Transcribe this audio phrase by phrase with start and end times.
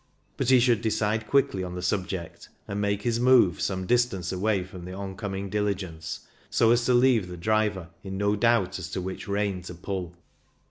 [0.35, 4.31] But he should decide quickly on the sub ject, and make his move some distance
[4.31, 8.89] away from the oncoming diligence, so as to leave the driver in no doubt as
[8.93, 10.15] to which rein to pull.